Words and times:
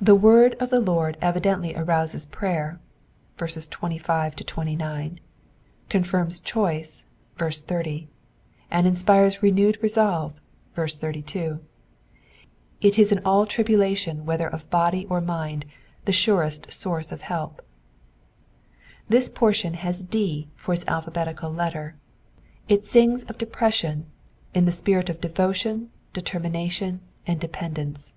The 0.00 0.14
word 0.14 0.54
of 0.60 0.70
the 0.70 0.80
Lord 0.80 1.18
evidently 1.20 1.74
arouses 1.74 2.26
prayer 2.26 2.78
(25— 3.36 4.36
29), 4.36 5.18
confirms 5.88 6.38
choice 6.38 7.04
(80), 7.42 8.08
and 8.70 8.86
inspires 8.86 9.42
re 9.42 9.50
newed 9.50 9.82
resolve 9.82 10.40
(32): 10.76 11.58
it 12.80 12.96
is 12.96 13.10
in 13.10 13.18
all 13.24 13.44
tribulation 13.44 14.24
whether 14.24 14.46
of 14.46 14.70
body 14.70 15.04
or 15.06 15.20
mind 15.20 15.64
the 16.04 16.12
surest 16.12 16.72
source 16.72 17.10
of 17.10 17.22
help. 17.22 17.60
This 19.08 19.28
portion 19.28 19.74
has 19.74 20.04
D 20.04 20.46
for 20.54 20.74
its 20.74 20.86
alphabetical 20.86 21.52
letter: 21.52 21.96
it 22.68 22.86
sings 22.86 23.24
of 23.24 23.36
Depression, 23.36 24.06
in 24.54 24.64
the 24.64 24.70
spirit 24.70 25.10
of 25.10 25.20
Devotion, 25.20 25.90
Determination, 26.12 27.00
and 27.26 27.40
Dependence. 27.40 28.12